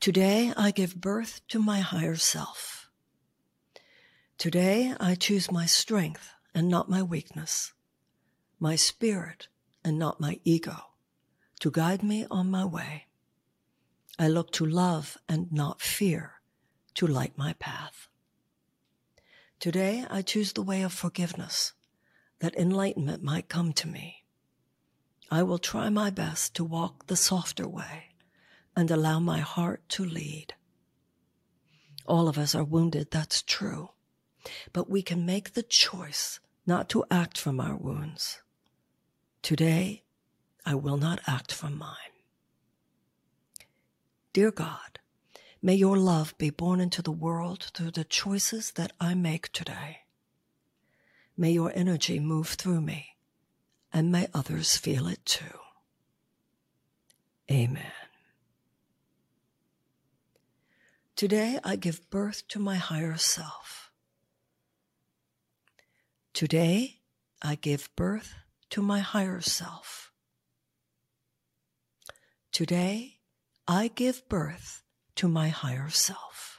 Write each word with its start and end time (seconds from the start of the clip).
Today 0.00 0.52
I 0.56 0.70
give 0.70 1.00
birth 1.00 1.40
to 1.48 1.58
my 1.58 1.80
higher 1.80 2.16
self. 2.16 2.88
Today 4.38 4.94
I 5.00 5.14
choose 5.14 5.50
my 5.50 5.66
strength 5.66 6.30
and 6.54 6.68
not 6.68 6.90
my 6.90 7.02
weakness, 7.02 7.72
my 8.60 8.76
spirit 8.76 9.48
and 9.84 9.98
not 9.98 10.20
my 10.20 10.38
ego 10.44 10.76
to 11.60 11.70
guide 11.70 12.02
me 12.02 12.26
on 12.30 12.50
my 12.50 12.64
way. 12.64 13.06
I 14.18 14.28
look 14.28 14.52
to 14.52 14.66
love 14.66 15.16
and 15.28 15.50
not 15.50 15.80
fear 15.80 16.34
to 16.94 17.06
light 17.06 17.36
my 17.36 17.54
path. 17.54 18.08
Today 19.58 20.04
I 20.08 20.22
choose 20.22 20.52
the 20.52 20.62
way 20.62 20.82
of 20.82 20.92
forgiveness 20.92 21.72
that 22.40 22.56
enlightenment 22.56 23.22
might 23.22 23.48
come 23.48 23.72
to 23.72 23.88
me. 23.88 24.24
I 25.30 25.42
will 25.42 25.58
try 25.58 25.88
my 25.88 26.10
best 26.10 26.54
to 26.56 26.64
walk 26.64 27.06
the 27.06 27.16
softer 27.16 27.66
way 27.66 28.15
and 28.76 28.90
allow 28.90 29.18
my 29.18 29.40
heart 29.40 29.82
to 29.88 30.04
lead. 30.04 30.54
All 32.06 32.28
of 32.28 32.38
us 32.38 32.54
are 32.54 32.64
wounded, 32.64 33.10
that's 33.10 33.42
true. 33.42 33.90
But 34.72 34.88
we 34.88 35.02
can 35.02 35.26
make 35.26 35.54
the 35.54 35.62
choice 35.62 36.38
not 36.66 36.88
to 36.90 37.04
act 37.10 37.38
from 37.38 37.58
our 37.58 37.76
wounds. 37.76 38.42
Today, 39.42 40.04
I 40.64 40.74
will 40.74 40.96
not 40.96 41.20
act 41.26 41.52
from 41.52 41.78
mine. 41.78 41.96
Dear 44.32 44.50
God, 44.50 44.98
may 45.62 45.74
your 45.74 45.96
love 45.96 46.36
be 46.36 46.50
born 46.50 46.80
into 46.80 47.00
the 47.00 47.12
world 47.12 47.70
through 47.74 47.92
the 47.92 48.04
choices 48.04 48.72
that 48.72 48.92
I 49.00 49.14
make 49.14 49.50
today. 49.52 50.00
May 51.36 51.52
your 51.52 51.72
energy 51.74 52.18
move 52.18 52.48
through 52.48 52.80
me 52.80 53.16
and 53.92 54.12
may 54.12 54.26
others 54.34 54.76
feel 54.76 55.06
it 55.06 55.24
too. 55.24 55.58
Amen. 57.50 57.95
Today 61.16 61.58
I 61.64 61.76
give 61.76 62.10
birth 62.10 62.46
to 62.48 62.58
my 62.58 62.74
higher 62.74 63.16
self. 63.16 63.90
Today 66.34 66.96
I 67.40 67.54
give 67.54 67.88
birth 67.96 68.34
to 68.68 68.82
my 68.82 68.98
higher 68.98 69.40
self. 69.40 70.12
Today 72.52 73.20
I 73.66 73.88
give 73.88 74.28
birth 74.28 74.82
to 75.14 75.26
my 75.26 75.48
higher 75.48 75.88
self. 75.88 76.55